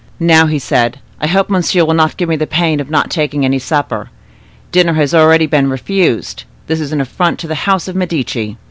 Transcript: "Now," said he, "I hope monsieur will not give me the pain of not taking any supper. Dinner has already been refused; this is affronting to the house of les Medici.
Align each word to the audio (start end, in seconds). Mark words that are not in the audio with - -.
"Now," 0.19 0.47
said 0.57 0.95
he, 0.95 1.01
"I 1.25 1.27
hope 1.27 1.51
monsieur 1.51 1.85
will 1.85 1.93
not 1.93 2.17
give 2.17 2.27
me 2.27 2.35
the 2.35 2.47
pain 2.47 2.79
of 2.79 2.89
not 2.89 3.11
taking 3.11 3.45
any 3.45 3.59
supper. 3.59 4.09
Dinner 4.71 4.93
has 4.95 5.13
already 5.13 5.45
been 5.45 5.69
refused; 5.69 6.43
this 6.65 6.79
is 6.79 6.91
affronting 6.91 7.37
to 7.37 7.47
the 7.47 7.53
house 7.69 7.87
of 7.87 7.93
les 7.95 7.99
Medici. 7.99 8.57